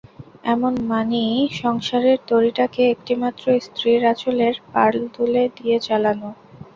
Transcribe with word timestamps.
এমন 0.45 0.73
মানী 0.89 1.25
সংসারের 1.61 2.17
তরীটাকে 2.29 2.81
একটিমাত্র 2.89 3.45
স্ত্রীর 3.65 4.01
আঁচলের 4.11 4.55
পাল 4.71 4.93
তুলে 5.15 5.43
দিয়ে 5.57 5.77
চালানো! 5.87 6.29